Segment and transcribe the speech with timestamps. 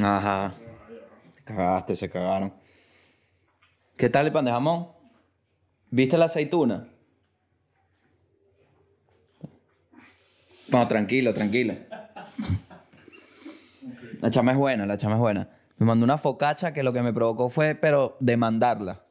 [0.00, 0.52] Ajá.
[1.44, 2.52] Cagaste, se cagaron.
[3.96, 4.88] ¿Qué tal el pan de jamón?
[5.90, 6.88] ¿Viste la aceituna?
[10.68, 11.74] No, tranquilo, tranquilo.
[14.20, 15.48] La chama es buena, la chama es buena.
[15.78, 19.04] Me mandó una focacha que lo que me provocó fue, pero, demandarla.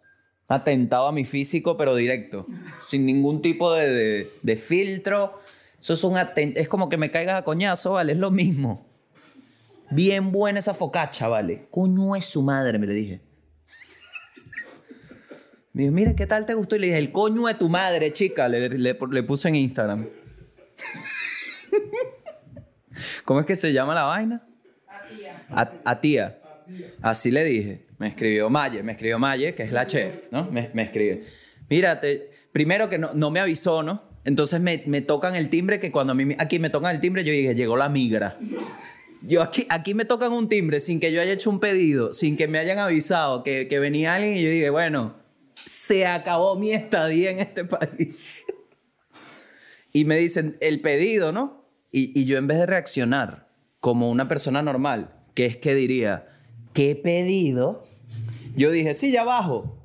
[0.48, 2.46] Atentado a mi físico, pero directo.
[2.88, 5.40] Sin ningún tipo de, de- filtro.
[5.80, 8.12] Eso es un aten- Es como que me caigas a coñazo, ¿vale?
[8.14, 8.86] Es lo mismo.
[9.96, 11.68] Bien buena esa focacha, ¿vale?
[11.72, 13.22] Coño es su madre, me le dije.
[15.74, 16.76] Me dijo, mira, ¿qué tal te gustó?
[16.76, 18.48] Y le dije, el coño de tu madre, chica.
[18.48, 20.08] Le, le- le puse en Instagram.
[23.26, 24.48] ¿Cómo es que se llama la vaina?
[25.50, 26.40] A, a tía.
[27.02, 27.86] Así le dije.
[27.98, 30.50] Me escribió Maye, me escribió Maye, que es la chef, ¿no?
[30.52, 31.24] Me, me escribe.
[31.70, 34.04] Mira, te- primero que no, no me avisó, ¿no?
[34.26, 37.02] Entonces me, me tocan el timbre, que cuando a mí me- aquí me tocan el
[37.02, 38.38] timbre, yo dije, llegó la migra.
[39.28, 42.38] Yo aquí, aquí me tocan un timbre sin que yo haya hecho un pedido, sin
[42.38, 45.16] que me hayan avisado que, que venía alguien y yo dije, bueno,
[45.56, 48.46] se acabó mi estadía en este país.
[49.92, 51.66] Y me dicen, el pedido, ¿no?
[51.92, 53.48] Y, y yo en vez de reaccionar
[53.80, 56.28] como una persona normal, que es que diría,
[56.74, 57.86] ¿qué pedido?
[58.56, 59.78] Yo dije, sí, ya bajo.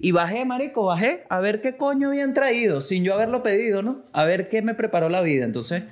[0.00, 4.04] Y bajé, marico, bajé a ver qué coño habían traído, sin yo haberlo pedido, ¿no?
[4.12, 5.44] A ver qué me preparó la vida.
[5.44, 5.84] Entonces,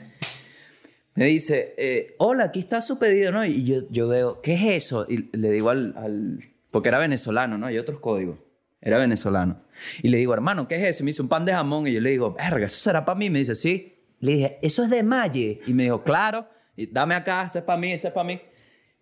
[1.17, 3.45] me dice, eh, hola, aquí está su pedido, ¿no?
[3.45, 5.07] Y yo, yo veo, ¿qué es eso?
[5.09, 7.67] Y le digo al, al- porque era venezolano, ¿no?
[7.67, 8.39] Hay otros códigos.
[8.81, 9.63] Era venezolano.
[10.03, 11.03] Y le digo, hermano, ¿qué es eso?
[11.03, 11.87] Y me dice un pan de jamón.
[11.87, 13.31] Y yo le digo, verga, ¿eso será para mí?
[13.31, 13.95] Me dice, sí.
[14.21, 15.61] Le dije, ¿eso es de Malle?
[15.67, 16.47] Y me dijo, claro.
[16.77, 18.41] Y dame acá, ese es para mí, ese es para mí.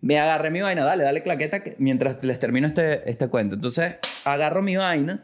[0.01, 3.55] Me agarré mi vaina, dale, dale claqueta que- mientras les termino este, este cuento.
[3.55, 5.23] Entonces, agarro mi vaina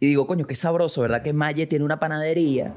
[0.00, 1.22] y digo, coño, qué sabroso, ¿verdad?
[1.22, 2.74] Que Maye tiene una panadería.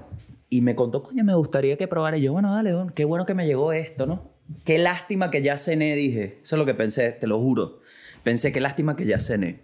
[0.56, 2.17] Y me contó, coño, me gustaría que probara.
[2.17, 4.31] Y yo, bueno, dale, don, qué bueno que me llegó esto, ¿no?
[4.64, 6.39] Qué lástima que ya cené, dije.
[6.42, 7.81] Eso es lo que pensé, te lo juro.
[8.23, 9.64] Pensé, qué lástima que ya cené.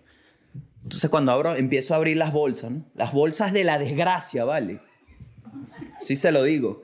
[0.84, 2.86] Entonces, cuando abro, empiezo a abrir las bolsas, ¿no?
[2.94, 4.82] Las bolsas de la desgracia, ¿vale?
[6.02, 6.84] Sí se lo digo.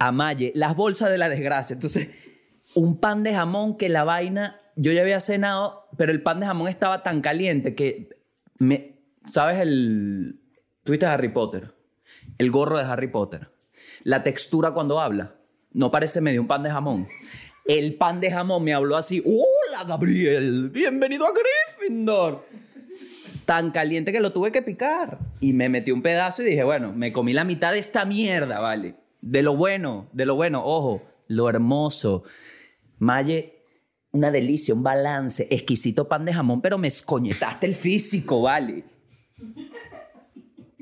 [0.00, 1.74] A Maye, las bolsas de la desgracia.
[1.74, 2.08] Entonces,
[2.74, 6.46] un pan de jamón que la vaina, yo ya había cenado, pero el pan de
[6.46, 8.08] jamón estaba tan caliente que
[8.58, 10.40] me, ¿sabes el
[10.82, 11.73] tuviste Harry Potter?
[12.38, 13.50] El gorro de Harry Potter.
[14.02, 15.36] La textura cuando habla
[15.72, 17.06] no parece medio un pan de jamón.
[17.64, 22.44] El pan de jamón me habló así, "Hola, Gabriel, bienvenido a Gryffindor."
[23.44, 26.92] Tan caliente que lo tuve que picar y me metí un pedazo y dije, bueno,
[26.92, 28.96] me comí la mitad de esta mierda, ¿vale?
[29.20, 32.24] De lo bueno, de lo bueno, ojo, lo hermoso.
[32.98, 33.62] Maye,
[34.12, 38.84] una delicia, un balance, exquisito pan de jamón, pero me escoñetaste el físico, ¿vale?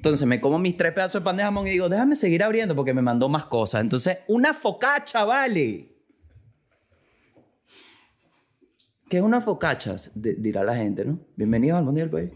[0.03, 2.75] Entonces me como mis tres pedazos de pan de jamón y digo, déjame seguir abriendo
[2.75, 3.83] porque me mandó más cosas.
[3.83, 5.95] Entonces, una focacha, ¿vale?
[9.09, 9.95] ¿Qué es una focacha?
[10.17, 11.21] Dirá la gente, ¿no?
[11.37, 12.33] Bienvenidos al Mundial País.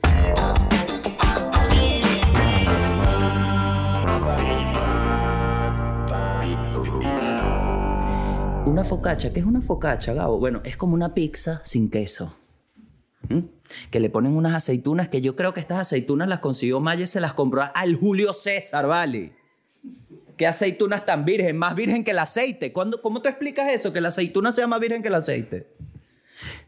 [8.65, 10.39] Una focacha, ¿qué es una focacha, Gabo?
[10.39, 12.33] Bueno, es como una pizza sin queso.
[13.91, 17.07] Que le ponen unas aceitunas que yo creo que estas aceitunas las consiguió Maya y
[17.07, 19.33] se las compró al Julio César, ¿vale?
[20.37, 21.57] ¿Qué aceitunas tan virgen?
[21.57, 22.73] Más virgen que el aceite.
[22.73, 23.93] ¿Cuándo, ¿Cómo te explicas eso?
[23.93, 25.69] Que la aceituna sea más virgen que el aceite.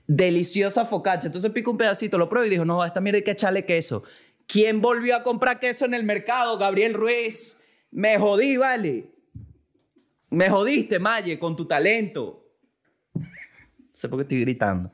[0.06, 1.26] Deliciosa focacha.
[1.26, 4.02] Entonces pico un pedacito, lo pruebo y dijo, no, esta mierda hay que echarle queso.
[4.46, 6.56] ¿Quién volvió a comprar queso en el mercado?
[6.56, 7.58] Gabriel Ruiz.
[7.90, 9.10] Me jodí, ¿vale?
[10.30, 12.44] Me jodiste, Maye, con tu talento.
[13.90, 14.92] No sé por qué estoy gritando.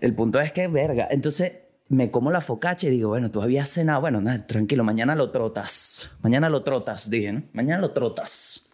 [0.00, 1.08] El punto es que, verga.
[1.10, 1.52] Entonces
[1.88, 4.00] me como la focacha y digo, bueno, tú habías cenado.
[4.00, 6.10] Bueno, nada, tranquilo, mañana lo trotas.
[6.22, 7.42] Mañana lo trotas, dije, ¿no?
[7.52, 8.68] Mañana lo trotas.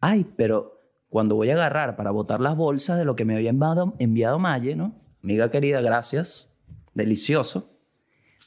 [0.00, 3.50] Ay, pero cuando voy a agarrar para botar las bolsas de lo que me había
[3.50, 4.94] enviado, enviado Maye, ¿no?
[5.22, 6.52] Amiga querida, gracias.
[6.94, 7.70] Delicioso.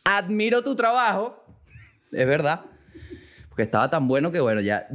[0.04, 1.44] Admiro tu trabajo.
[2.12, 2.66] Es verdad.
[3.50, 4.88] Porque estaba tan bueno que, bueno, ya...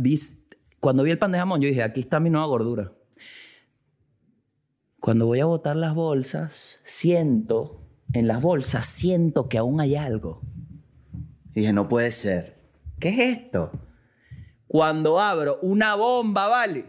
[0.81, 2.93] Cuando vi el pan de jamón, yo dije, aquí está mi nueva gordura.
[5.05, 7.79] Cuando voy a botar las bolsas, siento,
[8.15, 10.41] en las bolsas, siento que aún hay algo.
[11.55, 12.57] Y dije, no puede ser.
[12.99, 13.71] ¿Qué es esto?
[14.67, 16.87] Cuando abro una bomba, ¿vale?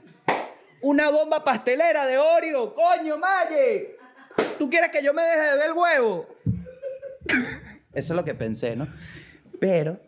[0.81, 2.73] Una bomba pastelera de Oreo.
[2.73, 3.97] ¡Coño, Maye!
[4.57, 6.27] ¿Tú quieres que yo me deje de ver el huevo?
[7.91, 8.87] Eso es lo que pensé, ¿no?
[9.59, 9.99] Pero,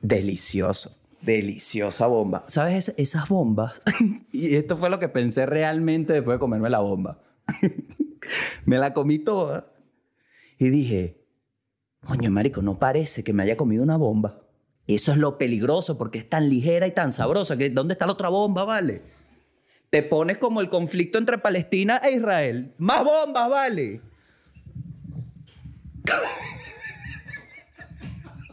[0.00, 0.95] delicioso.
[1.26, 2.44] Deliciosa bomba.
[2.46, 2.88] ¿Sabes?
[2.88, 3.74] Es- esas bombas.
[4.32, 7.20] y esto fue lo que pensé realmente después de comerme la bomba.
[8.64, 9.66] me la comí toda.
[10.58, 11.20] Y dije,
[12.06, 14.42] coño, marico, no parece que me haya comido una bomba.
[14.86, 18.12] Eso es lo peligroso porque es tan ligera y tan sabrosa que ¿dónde está la
[18.12, 19.02] otra bomba, vale?
[19.90, 22.74] te pones como el conflicto entre Palestina e Israel.
[22.78, 24.00] Más bombas, vale.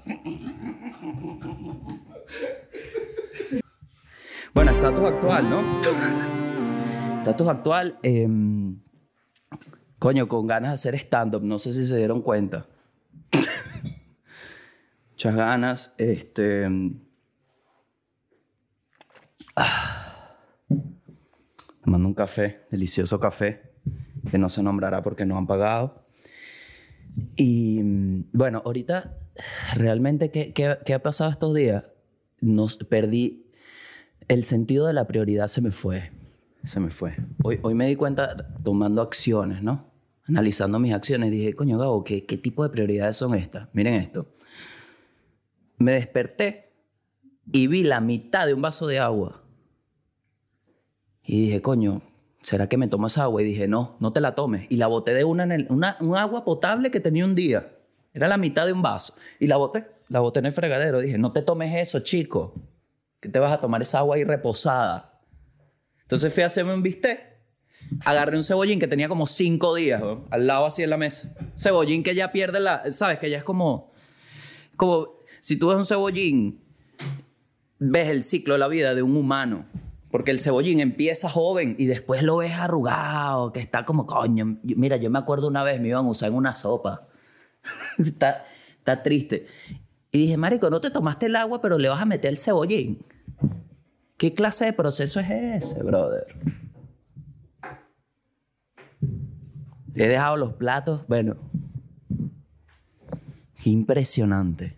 [4.53, 5.61] Bueno, estatus actual, ¿no?
[7.17, 8.79] Estatus actual, em,
[9.97, 12.67] coño, con ganas de hacer stand-up, no sé si se dieron cuenta.
[15.11, 16.67] Muchas ganas, este...
[19.55, 20.37] Ah,
[21.85, 23.73] mando un café, delicioso café,
[24.29, 26.05] que no se nombrará porque no han pagado.
[27.35, 27.81] Y
[28.33, 29.17] bueno, ahorita,
[29.75, 31.87] realmente, ¿qué, qué, qué ha pasado estos días?
[32.39, 33.42] Nos perdí
[34.27, 36.11] el sentido de la prioridad se me fue.
[36.63, 37.15] Se me fue.
[37.43, 39.91] Hoy, hoy me di cuenta tomando acciones, ¿no?
[40.25, 43.67] Analizando mis acciones, dije, coño, Gabo, ¿qué, ¿qué tipo de prioridades son estas?
[43.73, 44.27] Miren esto.
[45.77, 46.71] Me desperté
[47.51, 49.43] y vi la mitad de un vaso de agua.
[51.25, 52.01] Y dije, coño,
[52.41, 53.41] ¿será que me tomas agua?
[53.41, 54.65] Y dije, no, no te la tomes.
[54.69, 57.73] Y la boté de una, en el, una un agua potable que tenía un día.
[58.13, 59.15] Era la mitad de un vaso.
[59.39, 60.99] Y la boté, la boté en el fregadero.
[60.99, 62.53] Dije, no te tomes eso, chico
[63.23, 65.17] que te vas a tomar esa agua ahí reposada.
[66.01, 67.21] Entonces fui a hacerme un bistec.
[68.03, 71.33] Agarré un cebollín que tenía como cinco días, al lado así en la mesa.
[71.57, 72.91] Cebollín que ya pierde la...
[72.91, 73.19] ¿Sabes?
[73.19, 73.93] Que ya es como...
[74.75, 75.07] Como
[75.39, 76.61] si tú ves un cebollín,
[77.79, 79.65] ves el ciclo de la vida de un humano.
[80.11, 84.97] Porque el cebollín empieza joven y después lo ves arrugado, que está como, coño, mira,
[84.97, 87.07] yo me acuerdo una vez me iban a usar en una sopa.
[87.97, 88.45] está,
[88.79, 89.45] está triste.
[90.13, 93.03] Y dije, Marico, no te tomaste el agua, pero le vas a meter el cebollín.
[94.15, 96.27] ¿Qué clase de proceso es ese, brother?
[99.95, 101.35] He dejado los platos, bueno,
[103.65, 104.77] impresionante.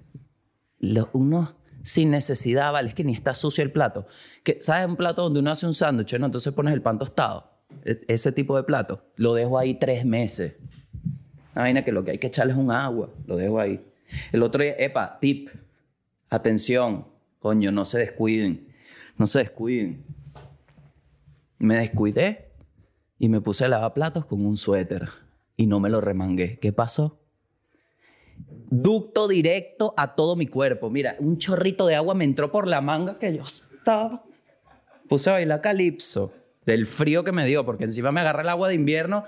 [0.79, 4.07] Los, unos sin necesidad, vale, es que ni está sucio el plato.
[4.41, 6.27] Que, ¿Sabes un plato donde uno hace un sándwich, no?
[6.27, 7.51] Entonces pones el pan tostado.
[7.83, 9.03] E, ese tipo de plato.
[9.17, 10.55] Lo dejo ahí tres meses.
[11.55, 13.09] Una que lo que hay que echarle es un agua.
[13.27, 13.81] Lo dejo ahí.
[14.31, 15.49] El otro día, epa, tip,
[16.29, 17.07] atención,
[17.39, 18.67] coño, no se descuiden,
[19.17, 20.03] no se descuiden.
[21.57, 22.51] Me descuidé
[23.17, 25.09] y me puse a lavar platos con un suéter
[25.57, 26.59] y no me lo remangué.
[26.59, 27.19] ¿Qué pasó?
[28.69, 30.89] Ducto directo a todo mi cuerpo.
[30.89, 34.25] Mira, un chorrito de agua me entró por la manga que yo estaba.
[35.07, 36.33] Puse a bailar calipso
[36.65, 39.23] del frío que me dio, porque encima me agarré el agua de invierno.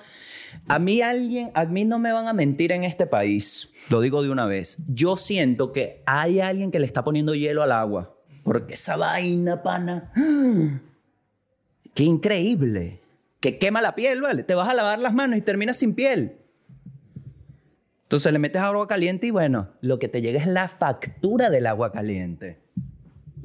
[0.68, 3.70] A mí alguien, a mí no me van a mentir en este país.
[3.90, 4.80] Lo digo de una vez.
[4.88, 8.16] Yo siento que hay alguien que le está poniendo hielo al agua.
[8.44, 10.12] Porque esa vaina, pana.
[11.94, 13.02] ¡Qué increíble!
[13.40, 14.44] Que quema la piel, ¿vale?
[14.44, 16.38] Te vas a lavar las manos y terminas sin piel.
[18.04, 21.68] Entonces le metes agua caliente y bueno, lo que te llega es la factura del
[21.68, 22.58] agua caliente.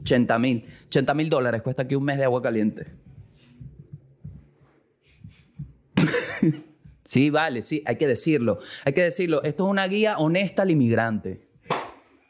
[0.03, 0.65] 80 mil.
[0.87, 2.87] 80 mil dólares cuesta aquí un mes de agua caliente.
[7.13, 8.59] Sí, vale, sí, hay que decirlo.
[8.87, 9.43] Hay que decirlo.
[9.43, 11.47] Esto es una guía honesta al inmigrante.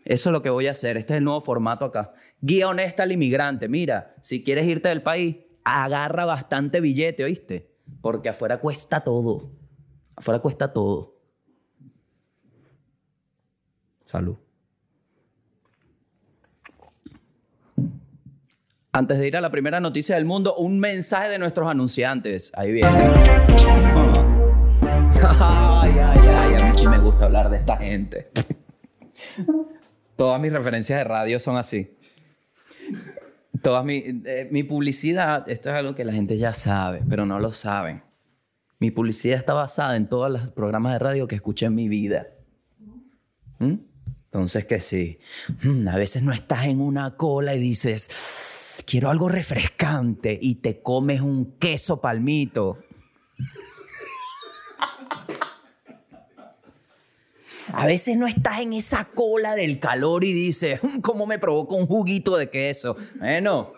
[0.04, 0.96] Eso es lo que voy a hacer.
[0.96, 2.14] Este es el nuevo formato acá.
[2.40, 3.68] Guía honesta al inmigrante.
[3.68, 7.76] Mira, si quieres irte del país, agarra bastante billete, ¿oíste?
[8.00, 9.52] Porque afuera cuesta todo.
[10.16, 11.16] Afuera cuesta todo.
[14.04, 14.36] Salud.
[18.90, 22.50] Antes de ir a la primera noticia del mundo, un mensaje de nuestros anunciantes.
[22.56, 23.91] Ahí viene.
[25.24, 28.30] Ay, ay, ay, a mí sí me gusta hablar de esta gente.
[30.16, 31.96] Todas mis referencias de radio son así.
[33.62, 37.38] Todas mi, eh, mi publicidad, esto es algo que la gente ya sabe, pero no
[37.38, 38.02] lo saben.
[38.80, 42.26] Mi publicidad está basada en todos los programas de radio que escuché en mi vida.
[43.60, 43.74] ¿Mm?
[44.24, 45.20] Entonces que sí,
[45.62, 50.80] mm, a veces no estás en una cola y dices, quiero algo refrescante y te
[50.82, 52.78] comes un queso palmito.
[57.72, 61.74] A veces no estás en esa cola del calor y dices, mm, ¿cómo me provoca
[61.74, 62.96] un juguito de queso?
[63.18, 63.72] Bueno,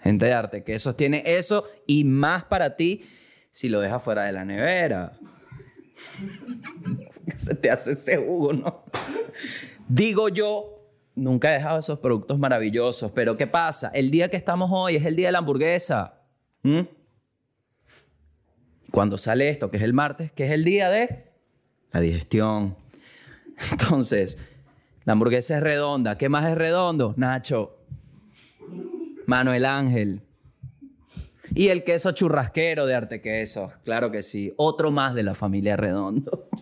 [0.00, 3.04] gente de arte, queso tiene eso y más para ti
[3.50, 5.18] si lo dejas fuera de la nevera.
[7.36, 8.84] Se te hace ese jugo, ¿no?
[9.88, 10.82] Digo yo,
[11.14, 13.90] nunca he dejado esos productos maravillosos, pero ¿qué pasa?
[13.94, 16.18] El día que estamos hoy es el día de la hamburguesa.
[18.92, 21.24] Cuando sale esto, que es el martes, que es el día de
[21.90, 22.76] la digestión.
[23.72, 24.38] Entonces,
[25.04, 26.16] la hamburguesa es redonda.
[26.16, 27.14] ¿Qué más es redondo?
[27.16, 27.78] Nacho.
[29.26, 30.20] Manuel Ángel.
[31.54, 33.72] Y el queso churrasquero de Arte Queso.
[33.84, 34.52] Claro que sí.
[34.56, 36.48] Otro más de la familia Redondo.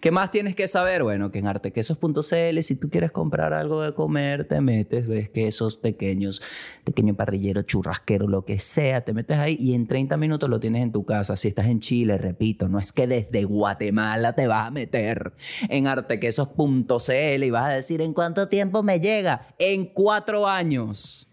[0.00, 1.02] ¿Qué más tienes que saber?
[1.02, 5.76] Bueno, que en artequesos.cl, si tú quieres comprar algo de comer, te metes, ves quesos
[5.76, 6.40] pequeños,
[6.84, 10.82] pequeño parrillero, churrasquero, lo que sea, te metes ahí y en 30 minutos lo tienes
[10.82, 11.36] en tu casa.
[11.36, 15.32] Si estás en Chile, repito, no es que desde Guatemala te vas a meter
[15.68, 19.48] en artequesos.cl y vas a decir, ¿en cuánto tiempo me llega?
[19.58, 21.28] En cuatro años.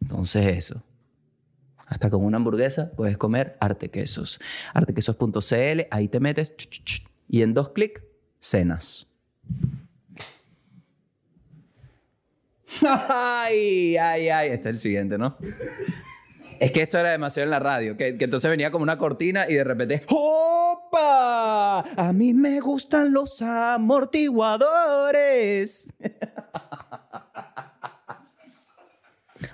[0.00, 0.82] Entonces eso.
[1.90, 4.40] Hasta con una hamburguesa puedes comer artequesos.
[4.72, 6.54] Artequesos.cl, ahí te metes
[7.28, 8.02] y en dos clics
[8.38, 9.08] cenas.
[12.82, 14.50] Ay, ay, ay.
[14.50, 15.36] Este es el siguiente, ¿no?
[16.60, 19.46] Es que esto era demasiado en la radio, que, que, entonces venía como una cortina
[19.48, 21.80] y de repente, ¡Opa!
[21.80, 25.92] A mí me gustan los amortiguadores.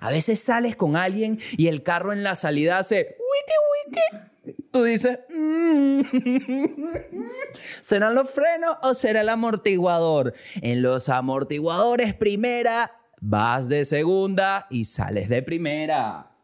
[0.01, 3.55] A veces sales con alguien y el carro en la salida hace wiki
[3.91, 4.63] wiki.
[4.71, 6.01] Tú dices, mm,
[7.81, 10.35] ¿serán los frenos o será el amortiguador?
[10.61, 16.36] En los amortiguadores primera, vas de segunda y sales de primera.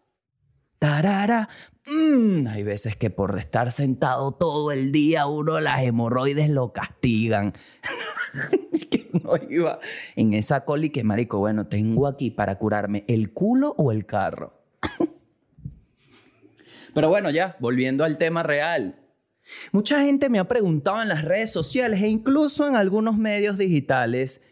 [0.82, 1.48] Tarara.
[1.86, 7.54] Mm, hay veces que por estar sentado todo el día uno las hemorroides lo castigan.
[8.90, 9.78] que no iba
[10.16, 14.60] en esa coli que marico, bueno, tengo aquí para curarme el culo o el carro.
[16.94, 18.98] Pero bueno, ya, volviendo al tema real.
[19.70, 24.44] Mucha gente me ha preguntado en las redes sociales e incluso en algunos medios digitales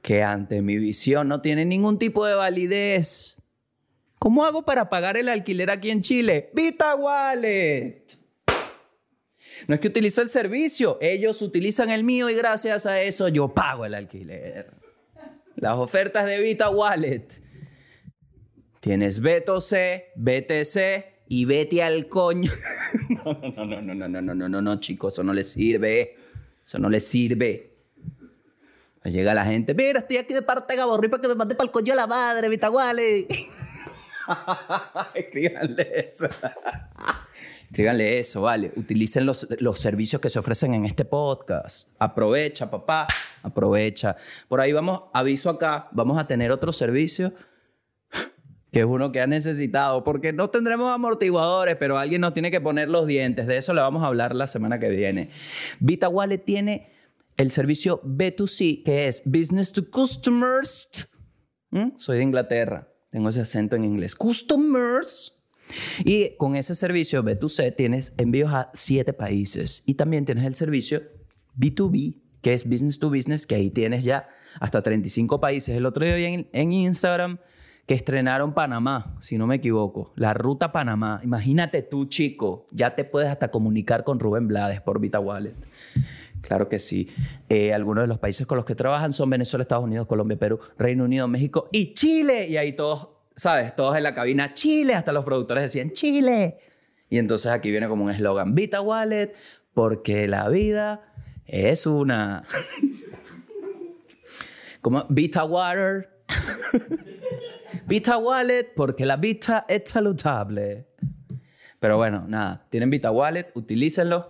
[0.00, 3.36] que ante mi visión no tiene ningún tipo de validez.
[4.18, 6.50] ¿Cómo hago para pagar el alquiler aquí en Chile?
[6.54, 8.02] Vita Wallet.
[9.68, 13.48] No es que utilizo el servicio, ellos utilizan el mío y gracias a eso yo
[13.48, 14.70] pago el alquiler.
[15.56, 17.26] Las ofertas de Vita Wallet.
[18.80, 22.52] Tienes Beto C, BTC y vete al coño.
[23.24, 26.16] No, no, no, no, no, no, no, no, no, no, chicos, eso no le sirve.
[26.62, 27.72] Eso no le sirve.
[29.04, 31.66] Llega la gente, mira, estoy aquí de parte de Gaborri para que me mande para
[31.66, 33.26] el coño a la madre, Vita Wallet.
[35.14, 36.28] Escríbanle eso.
[37.64, 38.72] Escríbanle eso, vale.
[38.76, 41.90] Utilicen los, los servicios que se ofrecen en este podcast.
[41.98, 43.06] Aprovecha, papá,
[43.42, 44.16] aprovecha.
[44.48, 47.32] Por ahí vamos, aviso acá, vamos a tener otro servicio
[48.76, 52.60] que es uno que ha necesitado, porque no tendremos amortiguadores, pero alguien nos tiene que
[52.60, 53.46] poner los dientes.
[53.46, 55.30] De eso le vamos a hablar la semana que viene.
[55.80, 56.92] Vita Wallet tiene
[57.38, 61.08] el servicio B2C, que es Business to Customers.
[61.70, 61.92] ¿Mm?
[61.96, 64.14] Soy de Inglaterra, tengo ese acento en inglés.
[64.14, 65.38] Customers.
[66.04, 69.82] Y con ese servicio B2C tienes envíos a siete países.
[69.86, 71.00] Y también tienes el servicio
[71.58, 74.28] B2B, que es Business to Business, que ahí tienes ya
[74.60, 75.74] hasta 35 países.
[75.74, 77.38] El otro día en, en Instagram
[77.86, 81.22] que estrenaron Panamá, si no me equivoco, la ruta Panamá.
[81.24, 85.54] Imagínate tú, chico, ya te puedes hasta comunicar con Rubén Blades por Vita Wallet.
[86.42, 87.08] Claro que sí.
[87.48, 90.58] Eh, algunos de los países con los que trabajan son Venezuela, Estados Unidos, Colombia, Perú,
[90.78, 92.46] Reino Unido, México y Chile.
[92.48, 93.74] Y ahí todos, ¿sabes?
[93.74, 94.94] Todos en la cabina, Chile.
[94.94, 96.58] Hasta los productores decían, Chile.
[97.08, 99.32] Y entonces aquí viene como un eslogan, Vita Wallet,
[99.74, 101.12] porque la vida
[101.46, 102.44] es una...
[104.80, 106.10] como Vita Water.
[107.86, 110.88] Vita Wallet, porque la vista es saludable.
[111.78, 114.28] Pero bueno, nada, tienen Vita Wallet, utilícenlo.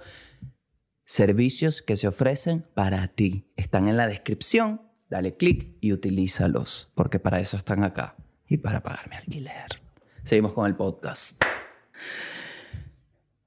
[1.09, 4.83] Servicios que se ofrecen para ti están en la descripción.
[5.09, 8.17] Dale clic y utilízalos, porque para eso están acá
[8.49, 9.81] y para pagarme alquiler.
[10.25, 11.41] Seguimos con el podcast.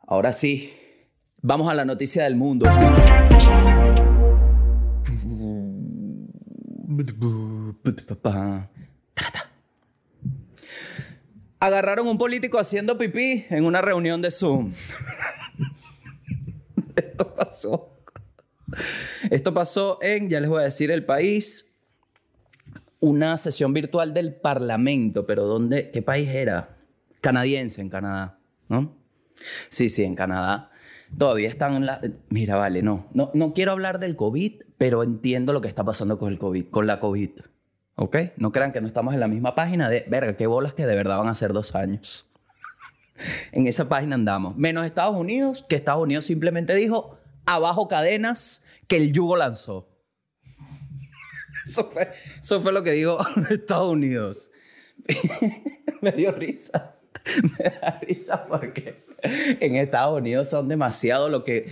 [0.08, 0.74] Ahora sí,
[1.42, 2.70] vamos a la noticia del mundo.
[11.60, 14.72] Agarraron un político haciendo pipí en una reunión de Zoom.
[17.20, 17.96] Esto pasó.
[19.30, 21.74] Esto pasó en, ya les voy a decir el país,
[23.00, 25.92] una sesión virtual del Parlamento, pero ¿dónde?
[25.92, 26.78] ¿Qué país era?
[27.22, 28.96] Canadiense, en Canadá, ¿no?
[29.70, 30.72] Sí, sí, en Canadá.
[31.18, 32.02] Todavía están en la...
[32.30, 36.20] Mira, vale, no, no, no quiero hablar del COVID, pero entiendo lo que está pasando
[36.20, 37.32] con el COVID, con la COVID.
[37.96, 38.18] ¿Ok?
[38.38, 40.96] No crean que no estamos en la misma página de, verga, qué bolas que de
[40.96, 42.29] verdad van a ser dos años.
[43.52, 44.56] En esa página andamos.
[44.58, 49.90] Menos Estados Unidos, que Estados Unidos simplemente dijo, abajo cadenas, que el yugo lanzó.
[51.66, 52.10] Eso fue,
[52.42, 54.52] eso fue lo que dijo Estados Unidos.
[56.02, 56.96] Me dio risa.
[57.44, 59.04] Me da risa porque
[59.60, 61.72] en Estados Unidos son demasiado lo que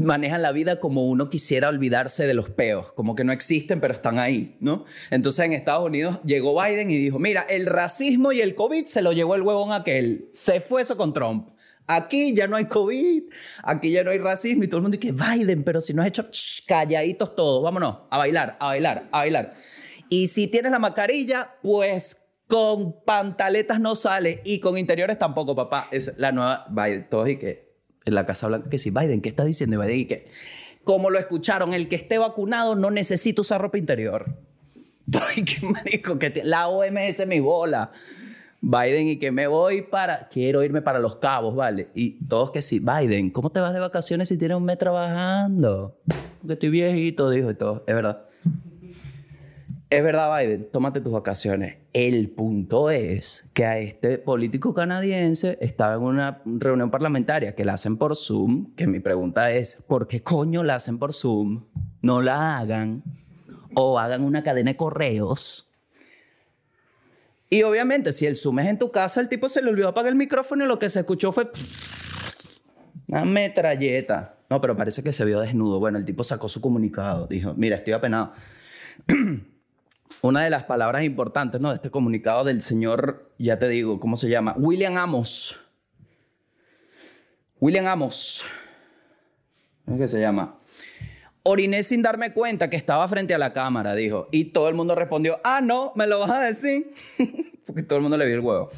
[0.00, 3.94] manejan la vida como uno quisiera olvidarse de los peos, como que no existen, pero
[3.94, 4.84] están ahí, ¿no?
[5.10, 9.02] Entonces en Estados Unidos llegó Biden y dijo, mira, el racismo y el COVID se
[9.02, 11.50] lo llevó el huevón aquel, se fue eso con Trump.
[11.86, 13.22] Aquí ya no hay COVID,
[13.62, 16.08] aquí ya no hay racismo y todo el mundo dice, Biden, pero si no has
[16.08, 16.28] hecho
[16.66, 19.54] calladitos todos, vámonos, a bailar, a bailar, a bailar.
[20.10, 25.88] Y si tienes la mascarilla, pues con pantaletas no sale y con interiores tampoco, papá.
[25.90, 27.06] Es la nueva Biden.
[27.08, 27.67] Todos y que
[28.04, 29.98] en la Casa Blanca que sí, Biden, ¿qué está diciendo Biden?
[29.98, 30.28] Y que,
[30.84, 34.36] como lo escucharon, el que esté vacunado no necesita usar ropa interior.
[35.28, 37.90] Ay, qué marico, que la OMS mi bola.
[38.60, 41.90] Biden y que me voy para, quiero irme para Los Cabos, ¿vale?
[41.94, 45.96] Y todos que sí, Biden, ¿cómo te vas de vacaciones si tienes un mes trabajando?
[46.40, 48.27] Porque estoy viejito, dijo y todo, es verdad.
[49.90, 51.78] Es verdad, Biden, tómate tus vacaciones.
[51.94, 57.72] El punto es que a este político canadiense estaba en una reunión parlamentaria que la
[57.72, 61.64] hacen por Zoom, que mi pregunta es, ¿por qué coño la hacen por Zoom?
[62.02, 63.02] No la hagan
[63.74, 65.72] o hagan una cadena de correos.
[67.48, 70.12] Y obviamente, si el Zoom es en tu casa, el tipo se le olvidó apagar
[70.12, 71.50] el micrófono y lo que se escuchó fue
[73.06, 74.34] una metralleta.
[74.50, 75.80] No, pero parece que se vio desnudo.
[75.80, 77.26] Bueno, el tipo sacó su comunicado.
[77.26, 78.32] Dijo, mira, estoy apenado.
[80.22, 81.70] una de las palabras importantes ¿no?
[81.70, 84.54] de este comunicado del señor, ya te digo, ¿cómo se llama?
[84.58, 85.58] William Amos.
[87.60, 88.44] William Amos.
[89.84, 90.58] ¿Cómo es que se llama?
[91.44, 94.28] Oriné sin darme cuenta que estaba frente a la cámara, dijo.
[94.32, 96.92] Y todo el mundo respondió, ah, no, me lo vas a decir.
[97.66, 98.70] Porque todo el mundo le vio el huevo.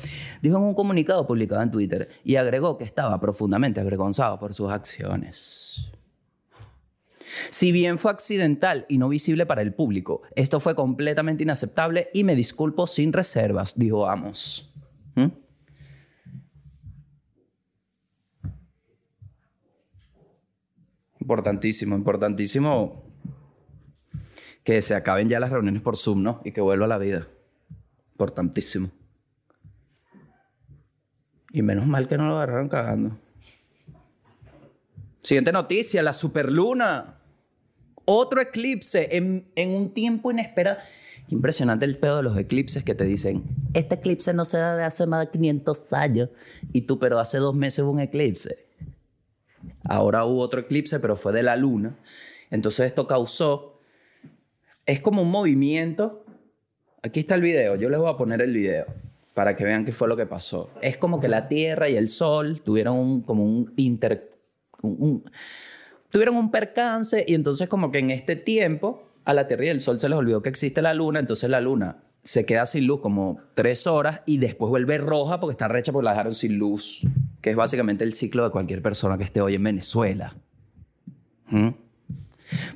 [0.42, 4.70] Dijo en un comunicado publicado en Twitter y agregó que estaba profundamente avergonzado por sus
[4.70, 5.90] acciones.
[7.50, 12.24] Si bien fue accidental y no visible para el público, esto fue completamente inaceptable y
[12.24, 14.72] me disculpo sin reservas, dijo Amos.
[15.14, 15.28] ¿Mm?
[21.20, 23.04] Importantísimo, importantísimo
[24.64, 26.40] que se acaben ya las reuniones por Zoom, ¿no?
[26.44, 27.28] Y que vuelva a la vida.
[28.12, 28.90] Importantísimo.
[31.52, 33.16] Y menos mal que no lo agarraron cagando.
[35.22, 37.19] Siguiente noticia, la superluna.
[38.04, 40.78] Otro eclipse en, un tiempo inesperado.
[41.28, 44.82] Impresionante el pedo de los eclipses que te dicen, este eclipse no se da de
[44.82, 46.28] hace más de 500 años.
[46.72, 48.66] Y tú, pero hace dos meses hubo un eclipse.
[49.84, 51.96] Ahora hubo otro eclipse, pero fue de la luna.
[52.50, 53.78] Entonces esto causó,
[54.86, 56.24] es como un movimiento.
[57.02, 58.86] Aquí está el video, yo les voy a poner el video
[59.34, 60.70] para que vean qué fue lo que pasó.
[60.82, 64.32] Es como que la Tierra y el Sol tuvieron un, como un inter...
[64.82, 65.24] un,
[66.10, 69.80] tuvieron un percance y entonces como que en este tiempo a la Tierra y el
[69.80, 73.00] Sol se les olvidó que existe la Luna, entonces la Luna se queda sin luz
[73.00, 77.06] como tres horas y después vuelve roja porque está recha porque la dejaron sin luz,
[77.40, 80.36] que es básicamente el ciclo de cualquier persona que esté hoy en Venezuela.
[81.48, 81.70] ¿Mm?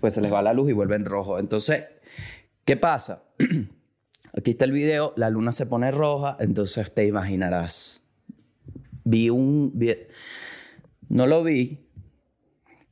[0.00, 1.38] Pues se les va la luz y vuelve en rojo.
[1.38, 1.84] Entonces,
[2.64, 3.24] ¿qué pasa?
[4.36, 8.02] Aquí está el video, la luna se pone roja, entonces te imaginarás.
[9.04, 9.78] Vi un...
[11.08, 11.83] no lo vi,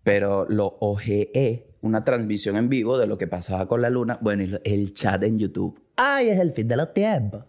[0.02, 4.18] pero lo OGE, una transmisión en vivo de lo que pasaba con la luna.
[4.20, 5.80] Bueno, el chat en YouTube.
[5.96, 7.44] ¡Ay, es el fin de los tiempos!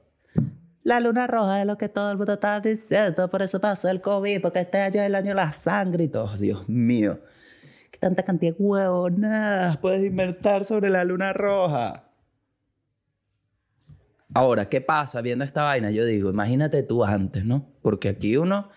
[0.83, 4.01] La luna roja es lo que todo el mundo está diciendo, por eso pasó el
[4.01, 6.35] COVID, porque este año es el año de la sangre y todo.
[6.35, 7.21] Dios mío,
[7.89, 12.09] qué tanta cantidad de huevos, nada puedes inventar sobre la luna roja.
[14.33, 15.89] Ahora, ¿qué pasa viendo esta vaina?
[15.91, 17.71] Yo digo, imagínate tú antes, ¿no?
[17.81, 18.69] Porque aquí uno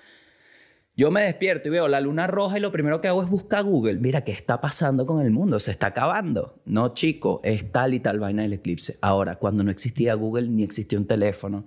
[0.96, 3.64] yo me despierto y veo la luna roja y lo primero que hago es buscar
[3.64, 3.98] Google.
[3.98, 5.60] Mira, ¿qué está pasando con el mundo?
[5.60, 6.54] Se está acabando.
[6.64, 8.96] No, chico, es tal y tal vaina del eclipse.
[9.02, 11.66] Ahora, cuando no existía Google ni existía un teléfono,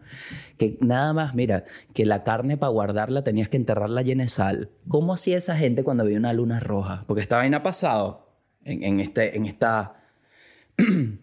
[0.57, 4.71] que nada más, mira, que la carne para guardarla tenías que enterrarla llena de sal.
[4.87, 7.03] ¿Cómo hacía esa gente cuando veía una luna roja?
[7.05, 8.33] Porque esta vaina ha pasado
[8.65, 9.93] en, este, en esta...
[10.77, 11.19] en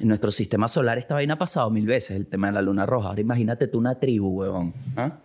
[0.00, 3.10] nuestro sistema solar esta vaina ha pasado mil veces, el tema de la luna roja.
[3.10, 4.74] Ahora imagínate tú una tribu, huevón.
[4.96, 5.20] ¿Ah?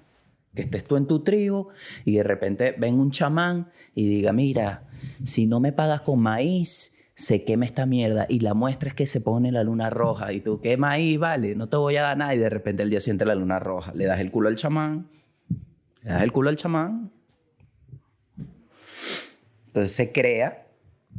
[0.56, 1.70] Que estés tú en tu tribu
[2.06, 4.88] y de repente ven un chamán y diga, mira,
[5.24, 8.26] si no me pagas con maíz, se quema esta mierda.
[8.30, 10.34] Y la muestra es que se pone la luna roja.
[10.34, 11.20] Y tú, ¿qué maíz?
[11.20, 12.36] Vale, no te voy a dar nada.
[12.36, 13.94] Y de repente el día siguiente la luna roja.
[13.94, 15.08] Le das el culo al chamán.
[16.02, 17.12] Le das el culo al chamán.
[19.68, 20.68] Entonces se crea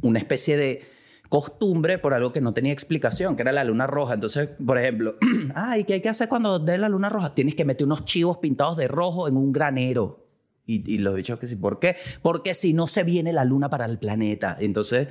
[0.01, 0.94] una especie de
[1.29, 4.13] costumbre por algo que no tenía explicación, que era la luna roja.
[4.15, 5.15] Entonces, por ejemplo,
[5.55, 7.33] ay, ¿qué hay que hacer cuando dé la luna roja?
[7.33, 10.25] Tienes que meter unos chivos pintados de rojo en un granero.
[10.65, 11.55] Y, y los dicho que sí.
[11.55, 11.95] ¿Por qué?
[12.21, 14.57] Porque si no se viene la luna para el planeta.
[14.59, 15.09] Entonces,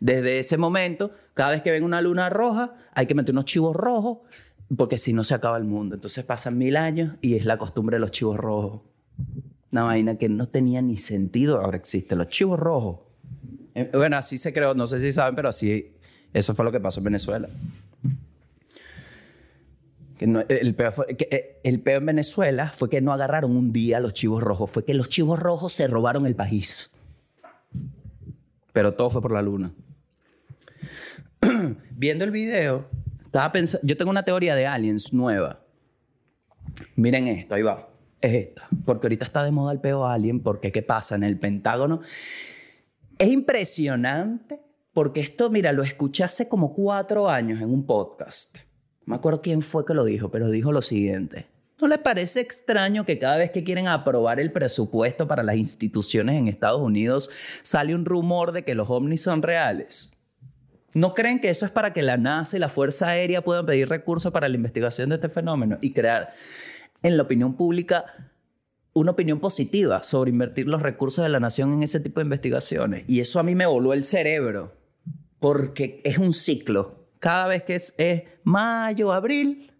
[0.00, 3.74] desde ese momento, cada vez que ven una luna roja, hay que meter unos chivos
[3.74, 4.18] rojos,
[4.76, 5.94] porque si no se acaba el mundo.
[5.94, 8.82] Entonces pasan mil años y es la costumbre de los chivos rojos.
[9.72, 12.16] Una vaina que no tenía ni sentido, ahora existe.
[12.16, 13.00] Los chivos rojos.
[13.74, 15.92] Eh, Bueno, así se creó, no sé si saben, pero así,
[16.32, 17.48] eso fue lo que pasó en Venezuela.
[20.18, 24.42] Que eh, el peo en Venezuela fue que no agarraron un día a los chivos
[24.42, 26.90] rojos, fue que los chivos rojos se robaron el país.
[28.72, 29.72] Pero todo fue por la luna.
[31.90, 32.88] Viendo el video,
[33.24, 35.60] estaba pensando, yo tengo una teoría de aliens nueva.
[36.96, 37.88] Miren esto, ahí va.
[38.20, 38.68] Es esta.
[38.84, 41.14] Porque ahorita está de moda el peo alien, porque ¿qué pasa?
[41.14, 42.00] En el Pentágono
[43.18, 44.60] es impresionante
[44.92, 48.58] porque esto, mira, lo escuché hace como cuatro años en un podcast.
[49.06, 51.46] No me acuerdo quién fue que lo dijo, pero dijo lo siguiente.
[51.80, 56.36] ¿No les parece extraño que cada vez que quieren aprobar el presupuesto para las instituciones
[56.36, 57.28] en Estados Unidos
[57.62, 60.12] sale un rumor de que los ovnis son reales?
[60.94, 63.88] ¿No creen que eso es para que la NASA y la Fuerza Aérea puedan pedir
[63.88, 66.30] recursos para la investigación de este fenómeno y crear
[67.02, 68.04] en la opinión pública
[68.94, 73.04] una opinión positiva sobre invertir los recursos de la nación en ese tipo de investigaciones?
[73.08, 74.72] Y eso a mí me voló el cerebro,
[75.40, 77.08] porque es un ciclo.
[77.18, 77.94] Cada vez que es,
[78.44, 79.72] mayo, abril,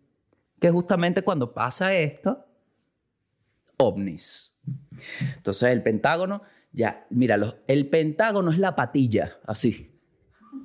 [0.60, 2.44] que justamente cuando pasa esto,
[3.76, 4.56] ovnis.
[5.36, 10.00] Entonces el Pentágono, ya, mira, el Pentágono es la patilla, así.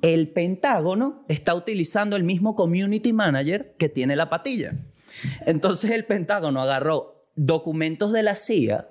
[0.02, 4.74] El Pentágono está utilizando el mismo community manager que tiene la patilla.
[5.46, 8.88] Entonces el Pentágono agarró documentos de la CIA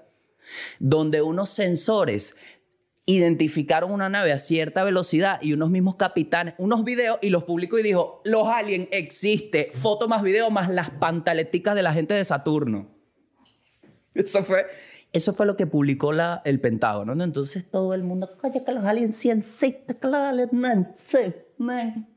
[0.80, 2.36] donde unos sensores
[3.06, 7.80] identificaron una nave a cierta velocidad y unos mismos capitanes, unos videos y los publicó
[7.80, 12.24] y dijo, los aliens existe, foto más video más las pantaleticas de la gente de
[12.24, 12.88] Saturno.
[14.14, 14.68] Eso fue,
[15.12, 17.16] eso fue lo que publicó la, el Pentágono.
[17.16, 17.24] ¿no?
[17.24, 22.08] Entonces todo el mundo, oye, que los aliens sí existen, que los aliens no existen".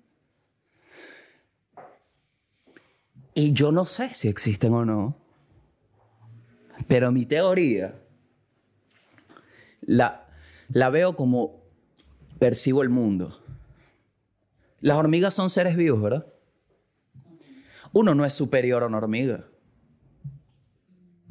[3.35, 5.22] Y yo no sé si existen o no.
[6.88, 7.95] Pero mi teoría
[9.83, 10.27] la,
[10.68, 11.62] la veo como
[12.38, 13.38] percibo el mundo.
[14.81, 16.27] Las hormigas son seres vivos, ¿verdad?
[17.92, 19.45] Uno no es superior a una hormiga.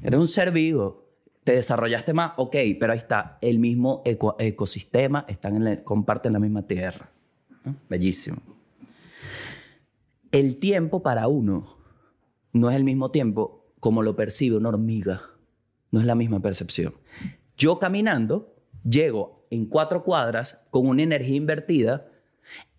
[0.01, 1.01] Eres un ser vivo.
[1.43, 3.39] Te desarrollaste más, ok, pero ahí está.
[3.41, 7.09] El mismo eco- ecosistema, están en la- comparten la misma tierra.
[7.89, 8.37] Bellísimo.
[10.31, 11.77] El tiempo para uno
[12.53, 15.23] no es el mismo tiempo como lo percibe una hormiga.
[15.91, 16.95] No es la misma percepción.
[17.57, 22.07] Yo caminando llego en cuatro cuadras con una energía invertida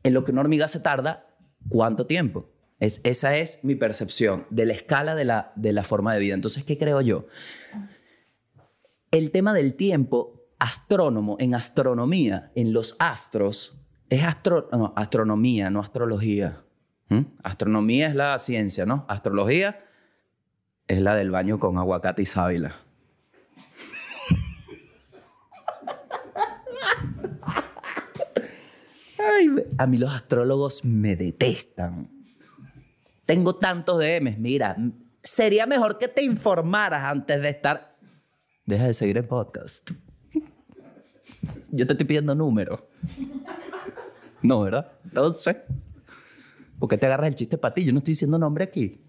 [0.03, 1.27] en lo que una hormiga se tarda
[1.68, 2.48] cuánto tiempo.
[2.81, 6.35] Es- esa es mi percepción de la escala de la, de la forma de vida.
[6.35, 7.27] Entonces, ¿qué creo yo?
[9.11, 15.81] El tema del tiempo, astrónomo, en astronomía, en los astros, es astro, no, astronomía, no
[15.81, 16.64] astrología.
[17.09, 17.20] ¿Mm?
[17.42, 19.05] Astronomía es la ciencia, ¿no?
[19.09, 19.85] Astrología
[20.88, 22.77] es la del baño con aguacate y sábila.
[29.78, 32.11] A mí los astrólogos me detestan.
[33.26, 34.38] Tengo tantos DMs.
[34.38, 34.76] Mira,
[35.22, 37.96] sería mejor que te informaras antes de estar.
[38.66, 39.90] Deja de seguir el podcast.
[41.70, 42.85] Yo te estoy pidiendo números.
[44.42, 44.92] No, ¿verdad?
[45.04, 45.56] Entonces,
[46.78, 47.85] ¿por qué te agarras el chiste para ti?
[47.85, 49.00] Yo no estoy diciendo nombre aquí.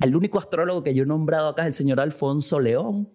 [0.00, 3.08] El único astrólogo que yo he nombrado acá es el señor Alfonso León,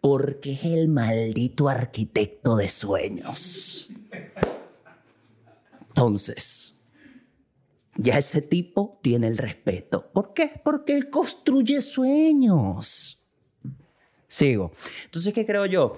[0.00, 3.90] porque es el maldito arquitecto de sueños.
[5.90, 6.80] Entonces,
[7.96, 10.10] ya ese tipo tiene el respeto.
[10.12, 10.50] ¿Por qué?
[10.62, 13.20] Porque él construye sueños.
[14.28, 14.72] Sigo.
[15.04, 15.94] Entonces, ¿qué creo yo?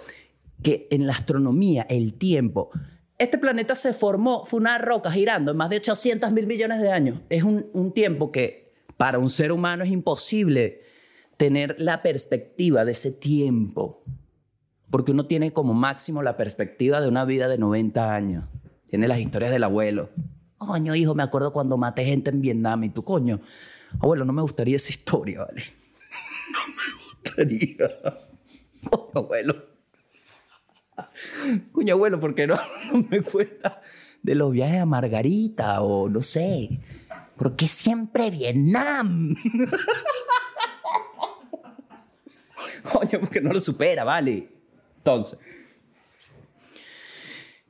[0.63, 2.71] Que en la astronomía, el tiempo.
[3.19, 6.91] Este planeta se formó, fue una roca girando en más de 800 mil millones de
[6.91, 7.21] años.
[7.29, 10.81] Es un, un tiempo que para un ser humano es imposible
[11.37, 14.03] tener la perspectiva de ese tiempo.
[14.91, 18.45] Porque uno tiene como máximo la perspectiva de una vida de 90 años.
[18.93, 20.11] Tiene las historias del abuelo.
[20.59, 23.41] Coño, hijo, me acuerdo cuando maté gente en Vietnam y tú, coño,
[23.99, 25.65] abuelo, no me gustaría esa historia, ¿vale?
[26.53, 27.89] No me gustaría.
[28.91, 29.67] Coño, abuelo.
[31.73, 32.57] Coño, abuelo, ¿por qué no,
[32.93, 33.81] no me cuenta
[34.23, 36.79] de los viajes a Margarita o no sé?
[37.39, 39.35] ¿Por qué siempre Vietnam?
[42.93, 44.51] Coño, porque no lo supera, vale.
[44.99, 45.39] Entonces,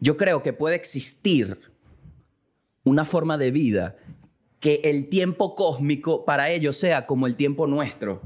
[0.02, 1.60] yo creo que puede existir
[2.82, 3.96] una forma de vida
[4.58, 8.20] que el tiempo cósmico para ellos sea como el tiempo nuestro.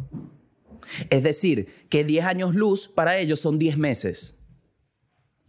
[1.10, 4.38] Es decir, que 10 años luz para ellos son 10 meses.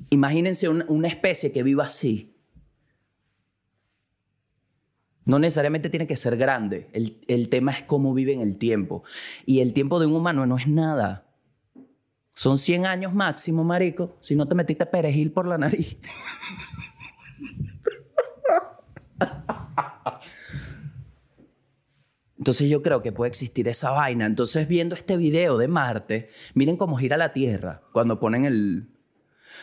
[0.10, 2.36] Imagínense una, especie que viva así.
[5.24, 6.90] No necesariamente tiene que ser grande.
[6.92, 9.06] El, el tema es cómo viven el tiempo.
[9.46, 11.27] Y el tiempo de un humano no es nada.
[12.38, 15.98] Son 100 años máximo, marico, si no te metiste perejil por la nariz.
[22.38, 24.28] Entonces yo creo que puede existir esa vaina.
[24.28, 28.88] Entonces viendo este video de Marte, miren cómo gira la Tierra cuando ponen el,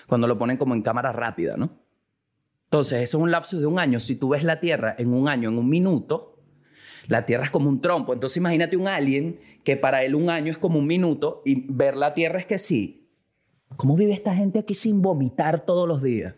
[0.09, 1.79] cuando lo ponen como en cámara rápida, ¿no?
[2.65, 4.01] Entonces eso es un lapso de un año.
[4.01, 6.34] Si tú ves la Tierra en un año, en un minuto,
[7.07, 8.13] la Tierra es como un trompo.
[8.13, 11.97] Entonces imagínate un alien que para él un año es como un minuto y ver
[11.97, 13.11] la Tierra es que sí.
[13.77, 16.35] ¿Cómo vive esta gente aquí sin vomitar todos los días?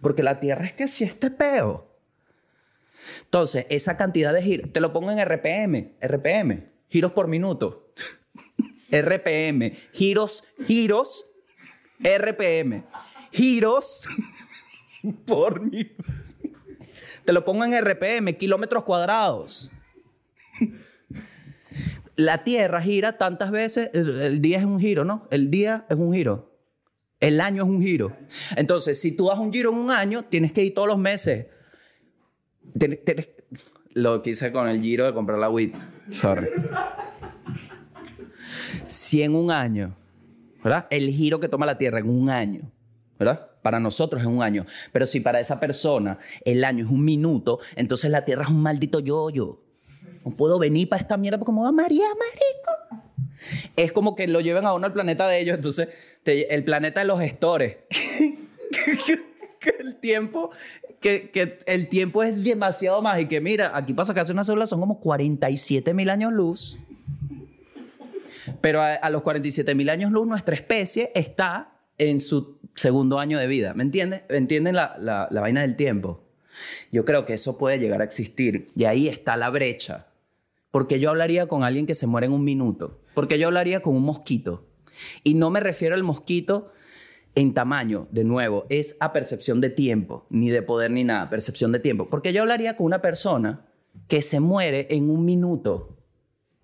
[0.00, 1.94] Porque la Tierra es que sí este peo.
[3.24, 7.92] Entonces, esa cantidad de giros, te lo pongo en RPM, RPM, giros por minuto.
[8.90, 11.26] RPM, giros, giros,
[12.00, 12.84] RPM,
[13.30, 14.08] giros
[15.26, 16.04] por minuto.
[17.24, 19.70] Te lo pongo en RPM, kilómetros cuadrados.
[22.16, 25.26] La Tierra gira tantas veces, el día es un giro, ¿no?
[25.30, 26.52] El día es un giro.
[27.20, 28.16] El año es un giro.
[28.56, 31.46] Entonces, si tú das un giro en un año, tienes que ir todos los meses
[33.94, 35.76] lo que hice con el giro de comprar la WIT.
[36.10, 36.48] Sorry.
[38.86, 39.96] Si en un año,
[40.62, 40.86] ¿verdad?
[40.90, 42.70] El giro que toma la Tierra en un año,
[43.18, 43.50] ¿verdad?
[43.62, 44.66] Para nosotros es un año.
[44.92, 48.60] Pero si para esa persona el año es un minuto, entonces la Tierra es un
[48.60, 49.62] maldito yoyo.
[50.24, 53.04] No puedo venir para esta mierda como, oh, María, marico.
[53.76, 55.88] Es como que lo lleven a uno al planeta de ellos, entonces
[56.24, 57.76] el planeta de los gestores.
[59.78, 60.50] el tiempo
[61.00, 64.66] que, el tiempo es demasiado más y que mira, aquí pasa que hace una célula
[64.66, 66.78] son como 47 mil años luz.
[68.60, 73.46] Pero a, los 47 mil años luz nuestra especie está en su segundo año de
[73.46, 73.74] vida.
[73.74, 74.22] ¿Me entiendes?
[74.30, 76.22] ¿Entienden la, la, la vaina del tiempo?
[76.90, 78.68] Yo creo que eso puede llegar a existir.
[78.74, 80.06] Y ahí está la brecha.
[80.74, 82.98] Porque yo hablaría con alguien que se muere en un minuto.
[83.14, 84.66] Porque yo hablaría con un mosquito.
[85.22, 86.72] Y no me refiero al mosquito
[87.36, 91.70] en tamaño, de nuevo, es a percepción de tiempo, ni de poder ni nada, percepción
[91.70, 92.10] de tiempo.
[92.10, 93.68] Porque yo hablaría con una persona
[94.08, 95.96] que se muere en un minuto.